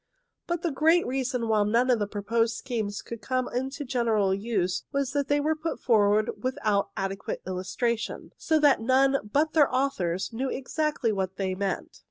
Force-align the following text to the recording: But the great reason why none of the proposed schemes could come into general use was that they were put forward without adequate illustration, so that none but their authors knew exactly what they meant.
But 0.47 0.63
the 0.63 0.71
great 0.71 1.05
reason 1.05 1.47
why 1.47 1.61
none 1.63 1.91
of 1.91 1.99
the 1.99 2.07
proposed 2.07 2.55
schemes 2.57 3.03
could 3.03 3.21
come 3.21 3.47
into 3.47 3.85
general 3.85 4.33
use 4.33 4.83
was 4.91 5.11
that 5.13 5.27
they 5.27 5.39
were 5.39 5.55
put 5.55 5.79
forward 5.79 6.41
without 6.41 6.89
adequate 6.97 7.43
illustration, 7.45 8.33
so 8.35 8.59
that 8.61 8.81
none 8.81 9.29
but 9.31 9.53
their 9.53 9.71
authors 9.71 10.33
knew 10.33 10.49
exactly 10.49 11.11
what 11.11 11.35
they 11.35 11.53
meant. 11.53 11.99